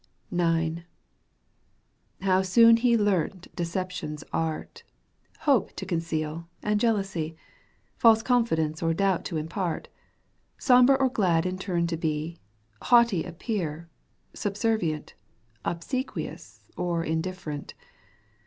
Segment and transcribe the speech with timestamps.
[0.15, 0.81] "* IX.
[2.23, 4.81] How soon he learnt deception's art,
[5.41, 7.35] Hope to conceal and jealousy,
[7.97, 9.89] False confidence or doubt to impart,
[10.57, 12.39] Sombre or glad in turn to be.
[12.81, 13.89] Haughty appear,
[14.33, 15.13] subservient.
[15.63, 17.75] Obsequious or indifferent